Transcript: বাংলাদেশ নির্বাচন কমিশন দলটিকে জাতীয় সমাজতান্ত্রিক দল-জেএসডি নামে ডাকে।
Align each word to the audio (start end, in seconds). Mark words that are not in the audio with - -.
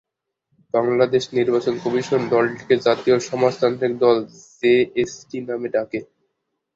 বাংলাদেশ 0.73 1.23
নির্বাচন 1.37 1.75
কমিশন 1.83 2.21
দলটিকে 2.31 2.75
জাতীয় 2.85 3.17
সমাজতান্ত্রিক 3.29 3.93
দল-জেএসডি 4.03 5.37
নামে 5.41 5.69
ডাকে। 5.75 5.99